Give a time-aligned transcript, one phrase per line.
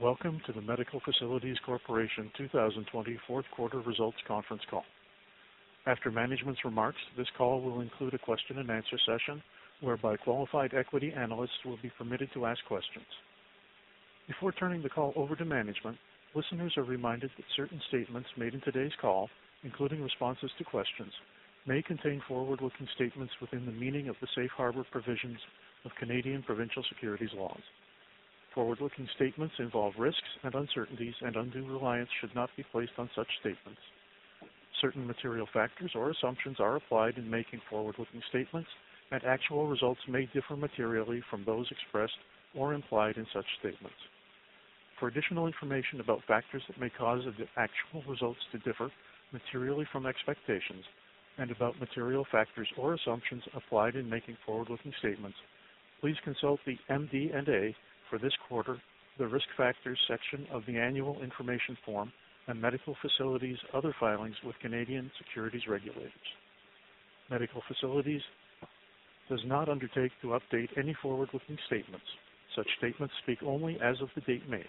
[0.00, 4.84] Welcome to the Medical Facilities Corporation 2020 fourth quarter results conference call.
[5.86, 9.42] After management's remarks, this call will include a question and answer session
[9.82, 13.04] whereby qualified equity analysts will be permitted to ask questions.
[14.26, 15.98] Before turning the call over to management,
[16.34, 19.28] listeners are reminded that certain statements made in today's call,
[19.64, 21.12] including responses to questions,
[21.66, 25.36] may contain forward-looking statements within the meaning of the safe harbor provisions
[25.84, 27.60] of Canadian provincial securities laws.
[28.54, 33.28] Forward-looking statements involve risks and uncertainties, and undue reliance should not be placed on such
[33.40, 33.80] statements.
[34.80, 38.68] Certain material factors or assumptions are applied in making forward-looking statements,
[39.12, 42.18] and actual results may differ materially from those expressed
[42.54, 43.96] or implied in such statements.
[44.98, 48.90] For additional information about factors that may cause the actual results to differ
[49.32, 50.84] materially from expectations
[51.38, 55.38] and about material factors or assumptions applied in making forward-looking statements,
[56.00, 57.74] please consult the MD&A
[58.10, 58.76] for this quarter,
[59.18, 62.12] the Risk Factors section of the annual information form,
[62.48, 66.10] and Medical Facilities' other filings with Canadian securities regulators.
[67.30, 68.22] Medical Facilities
[69.28, 72.06] does not undertake to update any forward-looking statements.
[72.56, 74.66] Such statements speak only as of the date made.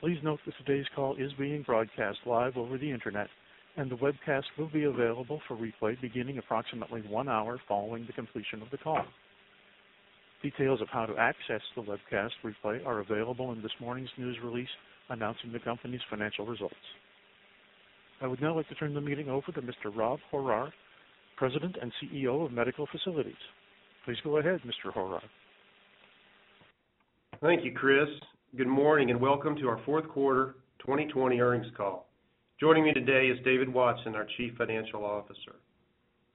[0.00, 3.28] Please note that today's call is being broadcast live over the internet,
[3.76, 8.62] and the webcast will be available for replay beginning approximately one hour following the completion
[8.62, 9.04] of the call.
[10.42, 14.68] Details of how to access the webcast replay are available in this morning's news release
[15.08, 16.76] announcing the company's financial results.
[18.20, 19.94] I would now like to turn the meeting over to Mr.
[19.94, 20.70] Rob Horrar,
[21.36, 23.34] President and CEO of Medical Facilities.
[24.04, 24.94] Please go ahead, Mr.
[24.94, 25.22] Horrar.
[27.42, 28.08] Thank you, Chris.
[28.56, 32.06] Good morning, and welcome to our fourth quarter 2020 earnings call.
[32.60, 35.56] Joining me today is David Watson, our Chief Financial Officer.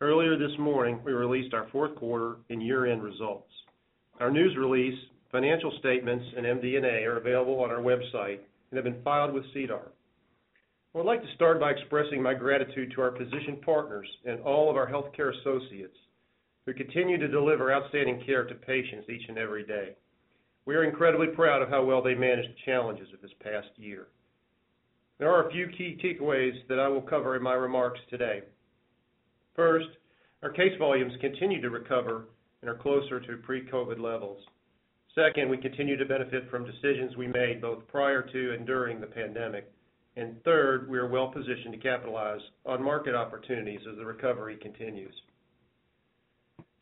[0.01, 3.47] Earlier this morning, we released our fourth quarter and year-end results.
[4.19, 4.97] Our news release,
[5.31, 9.91] financial statements, and MD&A are available on our website and have been filed with SEDAR.
[10.93, 14.69] I would like to start by expressing my gratitude to our physician partners and all
[14.69, 15.97] of our healthcare associates
[16.65, 19.95] who continue to deliver outstanding care to patients each and every day.
[20.65, 24.07] We are incredibly proud of how well they managed the challenges of this past year.
[25.17, 28.43] There are a few key takeaways that I will cover in my remarks today.
[29.55, 29.89] First,
[30.43, 32.25] our case volumes continue to recover
[32.63, 34.39] and are closer to pre-COVID levels.
[35.13, 39.05] Second, we continue to benefit from decisions we made both prior to and during the
[39.05, 39.69] pandemic.
[40.45, 45.13] Third, we are well-positioned to capitalize on market opportunities as the recovery continues.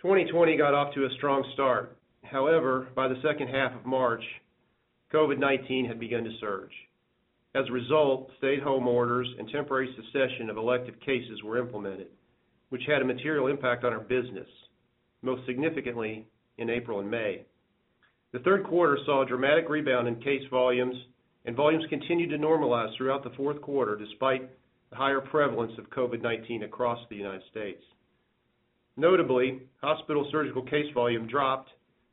[0.02, 1.98] 2020 got off to a strong start.
[2.24, 4.24] However, by the second half of March,
[5.12, 6.72] COVID-19 had begun to surge.
[7.56, 12.08] As a result, stay-at-home orders and temporary cessation of elective cases were implemented,
[12.70, 14.48] which had a material impact on our business,
[15.22, 16.26] most significantly
[16.58, 17.46] in April and May.
[18.32, 20.96] The third quarter saw a dramatic rebound in case volumes,
[21.46, 24.50] and volumes continued to normalize throughout the fourth quarter, despite
[24.90, 27.84] the higher prevalence of COVID-19 across the United States.
[28.98, 31.70] Notably, hospital surgical case volume dropped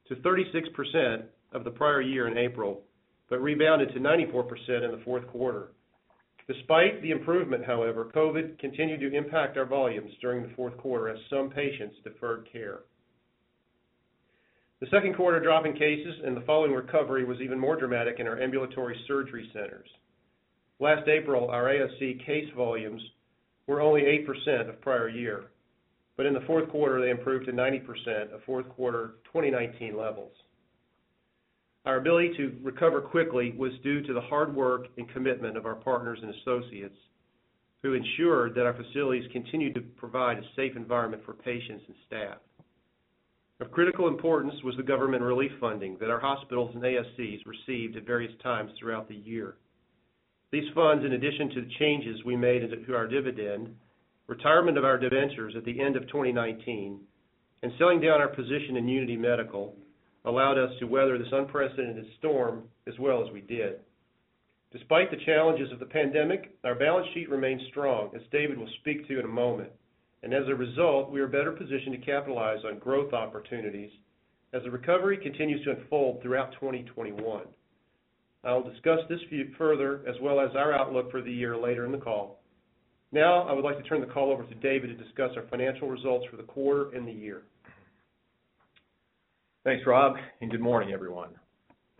[0.09, 2.83] to 36% of the prior year in April,
[3.29, 5.69] but rebounded to 94% in the fourth quarter.
[6.47, 11.19] Despite the improvement, however, COVID continued to impact our volumes during the fourth quarter as
[11.29, 12.81] some patients deferred care.
[14.81, 18.29] The second quarter drop in cases and the following recovery was even more dramatic in
[18.29, 19.89] our ambulatory surgery centers.
[20.79, 23.03] Last April, our ASC case volumes
[23.67, 25.47] were only 8% of prior year,
[26.17, 30.33] but in the fourth quarter, they improved to 90% of fourth quarter 2019 levels.
[31.85, 35.75] Our ability to recover quickly was due to the hard work and commitment of our
[35.75, 36.99] partners and associates
[37.83, 42.39] who ensured that our facilities continued to provide a safe environment for patients and staff.
[43.61, 48.07] Of critical importance was the government relief funding that our hospitals and ASCs received at
[48.07, 49.57] various times throughout the year.
[50.53, 53.75] These funds, in addition to the changes we made to our dividend,
[54.29, 57.01] retirement of our debentures at the end of 2019,
[57.65, 59.75] and selling down our position in Unity Medical,
[60.25, 63.81] allowed us to weather this unprecedented storm as well as we did.
[64.71, 69.09] Despite the challenges of the pandemic, our balance sheet remains strong, as David will speak
[69.09, 69.71] to in a moment.
[70.23, 73.91] And as a result, we are better positioned to capitalize on growth opportunities
[74.53, 77.43] as the recovery continues to unfold throughout 2021.
[78.45, 79.21] I will discuss this
[79.57, 82.41] further, as well as our outlook for the year later in the call.
[83.11, 85.89] Now, I would like to turn the call over to David to discuss our financial
[85.89, 87.43] results for the quarter and the year.
[89.65, 91.31] Thanks, Rob, and good morning, everyone.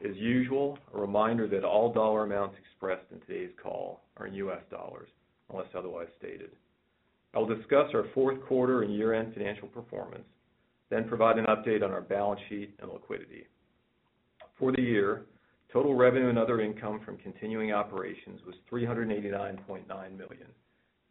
[0.05, 4.63] As usual, a reminder that all dollar amounts expressed in today's call are in US
[4.71, 5.09] dollars,
[5.51, 6.51] unless otherwise stated.
[7.39, 10.25] I will discuss our fourth quarter and year-end financial performance,
[10.91, 13.47] then provide an update on our balance sheet and liquidity.
[14.59, 15.23] For the year,
[15.73, 20.49] total revenue and other income from continuing operations was 389.9 million,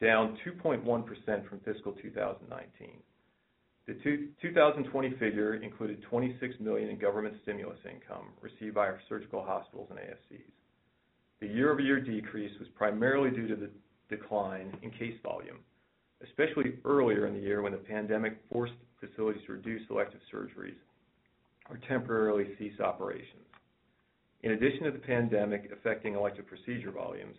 [0.02, 2.90] down 2.1% from fiscal 2019.
[3.88, 3.94] The
[4.42, 10.00] 2020 figure included 26 million in government stimulus income received by our surgical hospitals and
[10.00, 10.52] ASCs.
[11.40, 13.70] The year-over-year decrease was primarily due to the
[14.10, 15.60] decline in case volume,
[16.24, 20.76] especially earlier in the year when the pandemic forced facilities to reduce elective surgeries
[21.70, 23.46] or temporarily cease operations.
[24.44, 27.36] In addition to the pandemic affecting elective procedure volumes,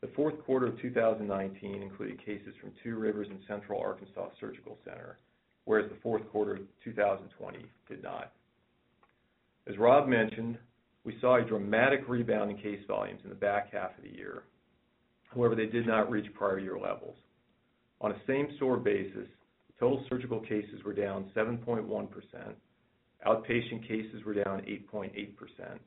[0.00, 5.18] the fourth quarter of 2019 included cases from Two Rivers and Central Arkansas Surgical Center,
[5.64, 7.58] whereas the fourth quarter of 2020
[7.88, 8.32] did not.
[9.68, 10.58] As Rob mentioned,
[11.04, 14.42] we saw a dramatic rebound in case volumes in the back half of the year.
[15.32, 17.16] However, they did not reach prior year levels.
[18.02, 19.28] On a same-store basis,
[19.78, 22.08] total surgical cases were down 7.1%,
[23.24, 24.60] outpatient cases were down
[24.92, 25.78] 8.8%,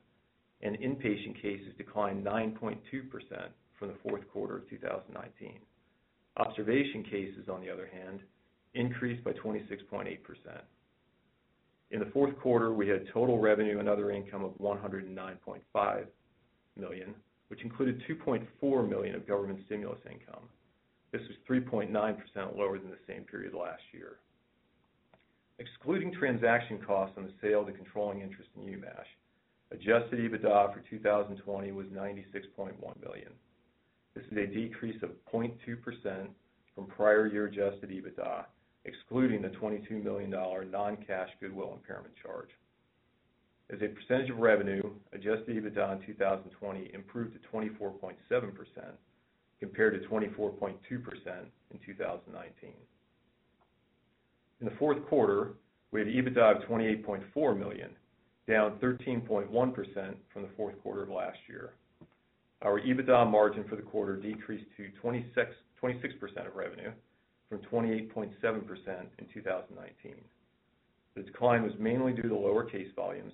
[0.62, 2.78] and inpatient cases declined 9.2%
[3.78, 5.58] from the fourth quarter of 2019.
[6.38, 8.20] Observation cases, on the other hand,
[8.72, 10.16] increased by 26.8%.
[11.90, 16.06] In the fourth quarter, we had total revenue and other income of 109.5
[16.76, 17.14] million,
[17.48, 20.48] which included 2.4 million of government stimulus income.
[21.16, 24.18] This was 3.9% lower than the same period last year.
[25.58, 29.06] Excluding transaction costs on the sale of the controlling interest in UMASH,
[29.70, 33.32] adjusted EBITDA for 2020 was 96.1 million.
[34.14, 36.26] This is a decrease of 0.2%
[36.74, 38.44] from prior year adjusted EBITDA,
[38.84, 42.50] excluding the $22 million non-cash goodwill impairment charge.
[43.72, 44.82] As a percentage of revenue,
[45.14, 48.12] adjusted EBITDA in 2020 improved to 24.7%
[49.60, 52.70] compared to 24.2% in 2019.
[54.60, 55.54] In the fourth quarter,
[55.90, 57.90] we had EBITDA of 28.4 million,
[58.48, 61.74] down 13.1% from the fourth quarter of last year.
[62.62, 65.24] Our EBITDA margin for the quarter decreased to 26%
[66.46, 66.90] of revenue
[67.48, 68.32] from 28.7%
[69.18, 70.14] in 2019.
[71.14, 73.32] The decline was mainly due to lower case volumes,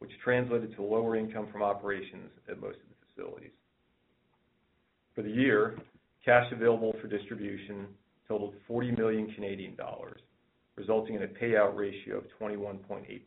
[0.00, 3.52] which translated to lower income from operations at most of the facilities.
[5.16, 5.78] For the year,
[6.26, 7.86] cash available for distribution
[8.28, 10.20] totaled 40 million Canadian dollars,
[10.76, 13.22] resulting in a payout ratio of 21.8%.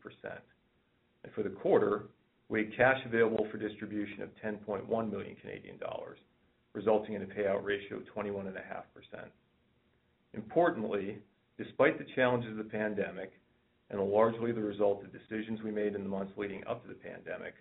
[1.34, 2.04] For the quarter,
[2.48, 6.20] we had cash available for distribution of 10.1 million Canadian dollars,
[6.74, 8.54] resulting in a payout ratio of 21.5%.
[10.36, 11.18] Importantly,
[11.58, 13.32] despite the challenges of the pandemic,
[13.90, 16.94] and largely the result of decisions we made in the months leading up to the
[16.94, 17.56] pandemic,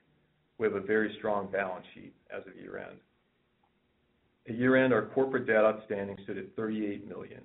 [0.59, 2.99] we have a very strong balance sheet as of year-end.
[4.49, 7.43] At year-end, our corporate debt outstanding stood at 38 million,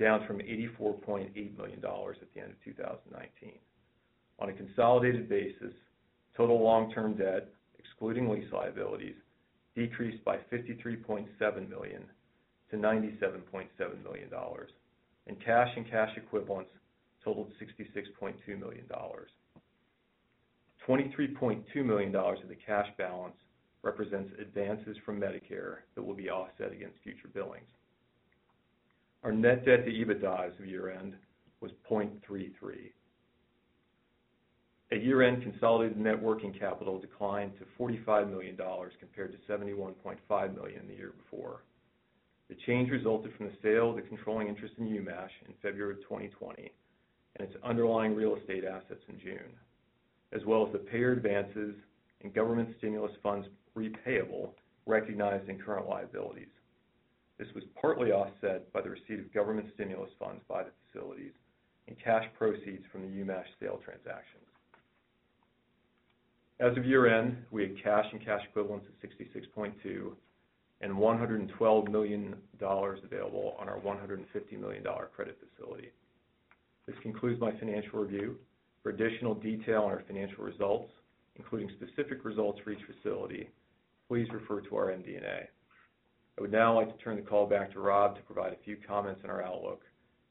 [0.00, 3.52] down from $84.8 million at the end of 2019.
[4.40, 5.72] On a consolidated basis,
[6.36, 7.48] total long-term debt,
[7.78, 9.14] excluding lease liabilities,
[9.76, 12.04] decreased by 53.7 million
[12.70, 14.28] to $97.7 million,
[15.28, 16.70] and cash and cash equivalents
[17.24, 18.84] totaled $66.2 million.
[20.88, 23.36] $23.2 million of the cash balance
[23.82, 27.66] represents advances from Medicare that will be offset against future billings.
[29.24, 31.14] Our net debt to EBITDA as of year-end
[31.60, 32.90] was 0.33.
[34.90, 38.56] At year-end, consolidated net working capital declined to $45 million
[39.00, 41.62] compared to 71.5 million the year before.
[42.48, 46.02] The change resulted from the sale of the controlling interest in UMASH in February of
[46.02, 46.70] 2020
[47.36, 49.56] and its underlying real estate assets in June,
[50.32, 51.74] as well as the payer advances
[52.22, 54.50] and government stimulus funds repayable
[54.86, 56.48] recognized in current liabilities.
[57.38, 61.32] This was partly offset by the receipt of government stimulus funds by the facilities
[61.88, 64.46] and cash proceeds from the UMASH sale transactions.
[66.60, 70.12] As of year-end, we had cash and cash equivalents of $66.2
[70.80, 75.90] and $112 million available on our $150 million credit facility.
[76.86, 78.36] This concludes my financial review.
[78.82, 80.90] For additional detail on our financial results,
[81.36, 83.48] including specific results for each facility,
[84.08, 85.48] please refer to our MD&A.
[86.38, 88.76] I would now like to turn the call back to Rob to provide a few
[88.86, 89.82] comments on our outlook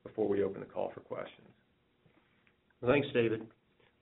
[0.04, 1.48] before we open the call for questions.
[2.86, 3.46] Thanks, David.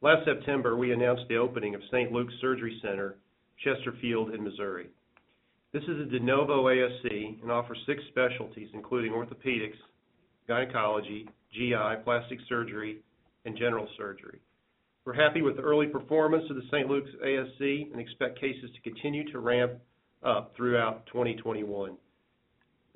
[0.01, 2.11] Last September, we announced the opening of St.
[2.11, 3.17] Luke's Surgery Center
[3.63, 4.87] Chesterfield in Missouri.
[5.73, 9.77] This is a de novo ASC and offers six specialties, including orthopedics,
[10.47, 12.99] gynecology, GI, plastic surgery,
[13.45, 14.39] and general surgery.
[15.05, 16.87] We're happy with the early performance of the St.
[16.87, 19.73] Luke's ASC and expect cases to continue to ramp
[20.23, 21.95] up throughout 2021.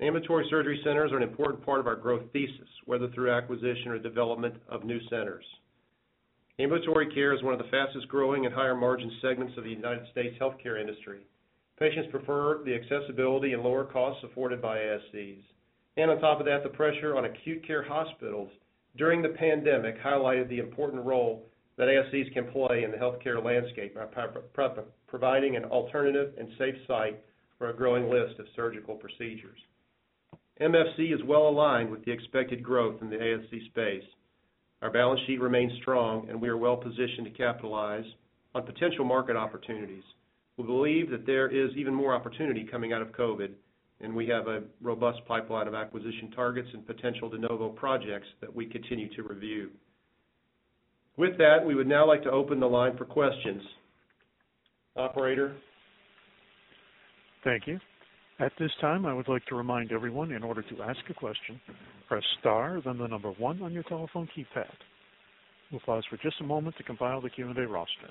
[0.00, 3.98] Ambulatory surgery centers are an important part of our growth thesis, whether through acquisition or
[3.98, 5.44] development of new centers.
[6.58, 10.80] Ambulatory care is one of the fastest-growing and higher-margin segments of the United States healthcare
[10.80, 11.20] industry.
[11.78, 15.42] Patients prefer the accessibility and lower costs afforded by ASCs.
[15.96, 18.50] And on top of that, the pressure on acute care hospitals
[18.96, 23.94] during the pandemic highlighted the important role that ASCs can play in the healthcare landscape
[23.94, 24.06] by
[25.08, 27.20] providing an alternative and safe site
[27.58, 29.58] for a growing list of surgical procedures.
[30.60, 34.04] MFC is well-aligned with the expected growth in the ASC space.
[34.82, 38.04] Our balance sheet remains strong, and we are well-positioned to capitalize
[38.54, 40.04] on potential market opportunities.
[40.56, 43.50] We believe that there is even more opportunity coming out of COVID,
[44.00, 48.54] and we have a robust pipeline of acquisition targets and potential de novo projects that
[48.54, 49.70] we continue to review.
[51.16, 53.62] With that, we would now like to open the line for questions.
[54.96, 55.56] Operator?
[57.44, 57.78] Thank you.
[58.40, 61.60] At this time, I would like to remind everyone, in order to ask a question,
[62.08, 64.66] press star, then the number one on your telephone keypad.
[65.70, 68.10] We'll pause for just a moment to compile the Q&A roster.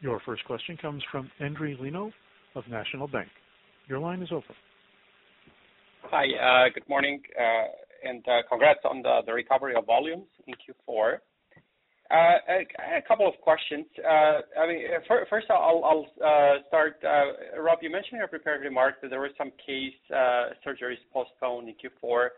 [0.00, 2.12] Your first question comes from Endri Leno
[2.54, 3.28] of National Bank.
[3.88, 4.54] Your line is open.
[6.04, 11.18] Hi, uh, good morning, uh, and uh, congrats on the recovery of volumes in Q4.
[12.10, 13.86] A couple of questions.
[14.08, 14.82] I mean,
[15.28, 16.06] First, I'll
[16.68, 17.02] start.
[17.58, 19.94] Rob, you mentioned in your prepared remarks that there were some case
[20.64, 22.28] surgeries postponed in Q4.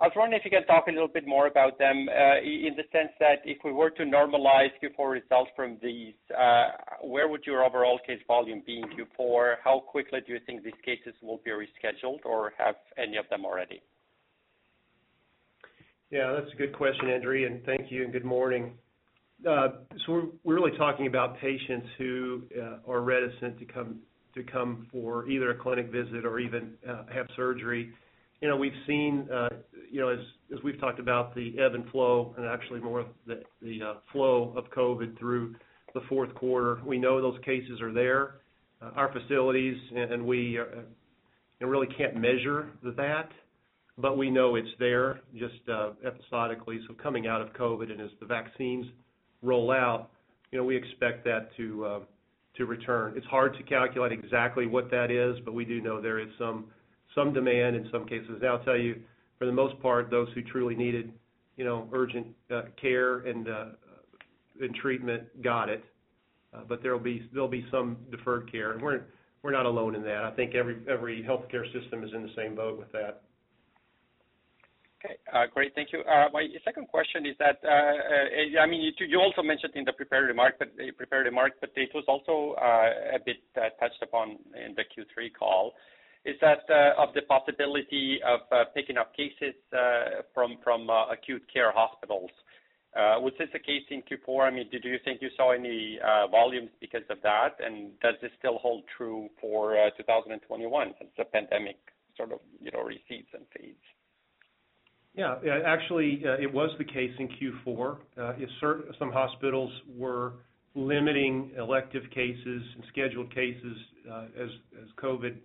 [0.00, 2.76] I was wondering if you can talk a little bit more about them, uh, in
[2.76, 6.68] the sense that if we were to normalize Q4 results from these, uh,
[7.02, 9.56] where would your overall case volume be in Q4?
[9.64, 13.44] How quickly do you think these cases will be rescheduled, or have any of them
[13.44, 13.82] already?
[16.10, 18.74] Yeah, that's a good question, Endri, and thank you, and good morning.
[19.46, 19.68] Uh
[20.04, 24.00] so we're really talking about patients who uh, are reticent to come
[24.34, 26.72] to come for either a clinic visit or even
[27.12, 27.92] have surgery.
[28.40, 29.48] You know, we've seen, uh
[29.90, 33.94] you know, as we've talked about, the ebb and flow, and actually more the uh,
[34.12, 35.54] flow of COVID through
[35.94, 36.80] the fourth quarter.
[36.84, 38.36] We know those cases are there.
[38.82, 43.30] Uh, our facilities, and we uh, really can't measure that,
[43.96, 45.54] but we know it's there just
[46.04, 46.80] episodically.
[46.86, 48.86] So coming out of COVID and as the vaccines
[49.42, 50.10] roll out,
[50.52, 52.02] you know, we expect that to
[52.56, 53.14] to return.
[53.16, 56.66] It's hard to calculate exactly what that is, but we do know there is some
[57.32, 58.42] demand in some cases.
[58.42, 59.00] I'll tell you,
[59.38, 61.12] for the most part, those who truly needed
[61.92, 63.66] urgent uh, care uh,
[64.60, 65.84] and treatment got it.
[66.54, 69.02] Uh, but there'll be some deferred care, and we're
[69.50, 70.24] not alone in that.
[70.24, 73.22] I think every healthcare system is in the same boat with that.
[75.04, 75.16] Okay.
[75.54, 75.74] Great.
[75.74, 76.02] Thank you.
[76.32, 80.26] My second question is that, uh uh I mean you also mentioned in the prepared
[80.26, 85.74] remarks, but it was also a bit touched upon in the Q3 call,
[86.28, 91.72] is that uh, of the possibility of uh, picking up cases uh, from acute care
[91.74, 92.30] hospitals.
[92.94, 94.46] Was this the case in Q4?
[94.46, 95.98] I mean, did you think you saw any
[96.30, 97.56] volumes because of that?
[97.64, 101.76] And does this still hold true for 2021 as the pandemic
[102.16, 103.78] sort of, you know, recedes and fades?
[105.14, 105.36] Yeah.
[105.64, 107.96] Actually, it was the case in Q4.
[108.98, 110.32] Some hospitals were
[110.74, 113.76] limiting elective cases and scheduled cases
[114.36, 114.50] as
[115.02, 115.36] COVID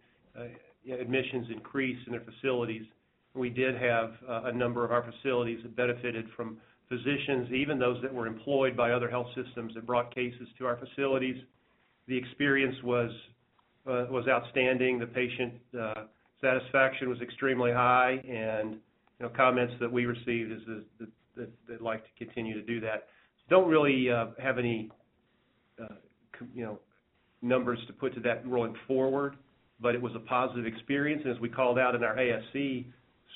[0.92, 2.84] admissions increased in their facilities.
[3.36, 6.58] We did have uh, a number of our facilities that benefited from
[6.90, 10.78] physicians, even those that were employed by other health systems that brought cases to our
[10.78, 11.38] facilities.
[12.08, 13.12] The experience was
[13.86, 15.00] uh, was outstanding.
[15.00, 16.04] The patient uh,
[16.42, 18.22] satisfaction was extremely high.
[18.30, 18.78] And
[19.38, 20.60] comments that we received is
[21.38, 23.08] that they'd like to continue to do that.
[23.50, 24.90] Don't really have any
[27.44, 29.36] numbers to put to that rolling forward,
[29.84, 31.22] but it was a positive experience.
[31.25, 32.86] And as we called out in our ASC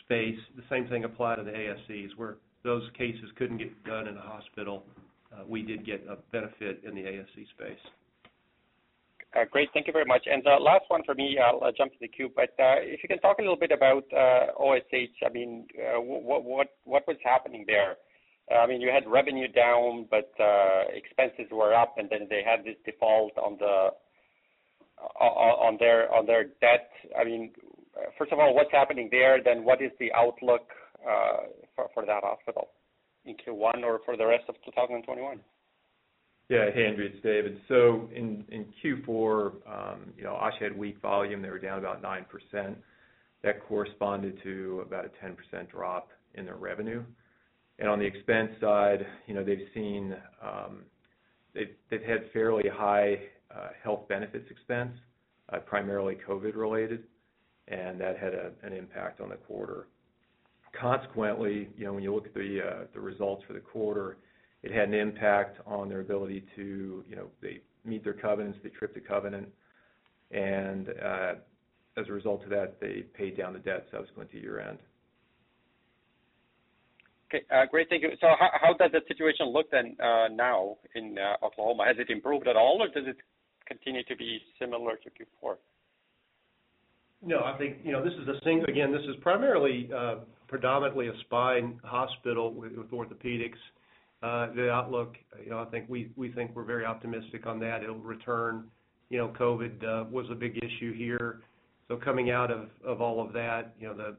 [0.05, 4.17] space, the same thing applied to the ASCs, where those cases couldn't get done in
[4.17, 4.83] a hospital.
[5.31, 7.83] Uh, we did get a benefit in the ASC space.
[9.35, 9.69] Uh, great.
[9.73, 10.25] Thank you very much.
[10.25, 12.31] And the last one for me, I'll jump to the queue.
[12.33, 15.17] But if you can talk a little bit about OSH.
[15.25, 16.43] I mean, what
[17.07, 17.97] was happening there?
[18.49, 20.31] I mean, you had revenue down, but
[20.95, 23.57] expenses were up, and then they had this default on
[25.79, 26.89] their on their debt.
[27.19, 27.51] I mean,
[28.17, 29.41] first of all, what's happening there?
[29.43, 30.69] Then what is the outlook
[31.93, 32.69] for that hospital
[33.25, 35.39] in Q1 or for the rest of 2021?
[36.49, 36.71] Yeah.
[36.73, 37.59] Hey, Endri, it's David.
[37.67, 39.53] So in in Q4,
[40.17, 41.41] you know, OSH had weak volume.
[41.41, 42.75] They were down about 9%.
[43.43, 47.03] That corresponded to about a 10% drop in their revenue.
[47.79, 50.83] And on the expense side, you know, they've seen um
[51.53, 53.19] they've they've had fairly high
[53.83, 54.93] health benefits expense,
[55.51, 57.03] uh, primarily COVID related,
[57.67, 59.87] and that had an impact on the quarter.
[60.79, 64.17] Consequently, you know, when you look at uh, the results for the quarter,
[64.63, 68.69] it had an impact on their ability to, you know, they meet their covenants, they
[68.69, 69.47] tripped the covenant,
[70.31, 71.33] and uh,
[71.97, 74.79] as a result of that, they paid down the debt subsequent to year-end.
[77.27, 77.43] Okay.
[77.71, 77.89] Great.
[77.89, 78.09] Thank you.
[78.21, 81.83] So how how does the situation look then, now in Oklahoma?
[81.85, 83.17] Has it improved at all, or does it
[83.67, 85.55] continue to be similar to Q4?
[87.23, 88.27] No, I think, you know, this is
[88.67, 93.57] again, this is primarily uh, predominantly a spine hospital with orthopedics.
[94.23, 97.83] Uh, the outlook, you know, I think we we think we're very optimistic on that.
[97.83, 98.65] It'll return.
[99.09, 101.41] You know, COVID uh, was a big issue here.
[101.87, 104.15] So coming out of all of that, you know, the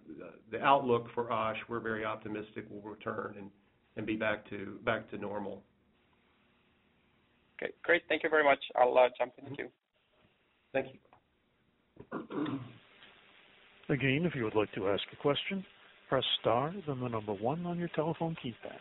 [0.51, 3.51] the outlook for OSH, we're very optimistic will return
[3.97, 5.63] and be back to back to normal.
[7.61, 8.03] Okay, great.
[8.09, 8.61] Thank you very much.
[8.77, 9.69] I'll uh, jump in the queue.
[10.73, 10.99] Thank you.
[13.89, 15.65] Again, if you would like to ask a question,
[16.09, 18.79] press star, then the number one on your telephone keypad.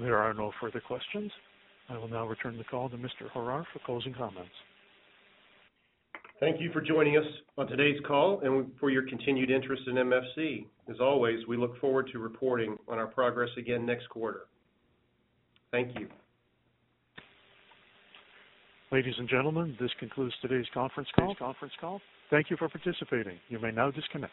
[0.00, 1.32] There are no further questions.
[1.88, 3.30] I will now return the call to Mr.
[3.34, 4.52] Horrar for closing comments.
[6.40, 7.24] Thank you for joining us
[7.56, 10.66] on today's call and for your continued interest in MFC.
[10.88, 14.42] As always, we look forward to reporting on our progress again next quarter.
[15.72, 16.06] Thank you.
[18.92, 22.00] Ladies and gentlemen, this concludes today's conference call.
[22.30, 23.38] Thank you for participating.
[23.48, 24.32] You may now disconnect.